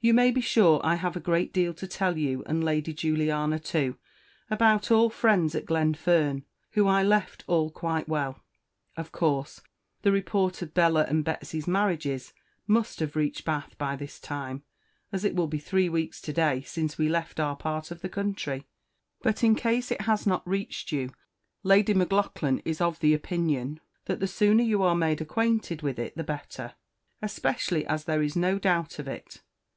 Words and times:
You 0.00 0.12
may 0.12 0.30
be 0.32 0.42
sure 0.42 0.82
I 0.84 0.96
have 0.96 1.16
a 1.16 1.18
great 1.18 1.50
Deal 1.50 1.72
to 1.72 1.86
tell 1.86 2.18
you 2.18 2.42
and 2.44 2.62
Lady 2.62 2.92
Juliana 2.92 3.58
too, 3.58 3.96
about 4.50 4.90
all 4.90 5.08
Friends 5.08 5.54
at 5.54 5.64
Glenfern, 5.64 6.44
whom 6.72 6.88
I 6.88 7.02
left 7.02 7.42
all 7.46 7.70
quite 7.70 8.06
Well. 8.06 8.42
Of 8.98 9.12
course, 9.12 9.62
the 10.02 10.12
Report 10.12 10.60
of 10.60 10.74
Bella's 10.74 11.08
and 11.08 11.24
Betsy's 11.24 11.66
marriages 11.66 12.34
Must 12.66 13.00
have 13.00 13.16
reached 13.16 13.46
Bath 13.46 13.78
by 13.78 13.96
this 13.96 14.20
time, 14.20 14.62
as 15.10 15.24
it 15.24 15.34
will 15.34 15.46
be 15.46 15.56
three 15.56 15.88
Weeks 15.88 16.20
to 16.20 16.34
day 16.34 16.60
since 16.60 16.98
we 16.98 17.08
left 17.08 17.40
our 17.40 17.56
part 17.56 17.90
of 17.90 18.02
the 18.02 18.10
country; 18.10 18.66
but 19.22 19.42
in 19.42 19.54
case 19.54 19.90
it 19.90 20.02
has 20.02 20.26
not 20.26 20.46
reached 20.46 20.92
you, 20.92 21.08
Lady 21.62 21.94
M'Laughlan 21.94 22.60
is 22.66 22.82
of 22.82 23.02
opinion 23.02 23.80
that 24.04 24.20
the 24.20 24.26
Sooner 24.28 24.62
you 24.64 24.82
are 24.82 24.94
made 24.94 25.22
Acquainted 25.22 25.80
with 25.80 25.98
it 25.98 26.14
the 26.14 26.22
Better, 26.24 26.74
especially 27.22 27.86
as 27.86 28.04
there 28.04 28.20
is 28.20 28.36
no 28.36 28.58
doubt 28.58 28.98
of 28.98 29.08
it. 29.08 29.40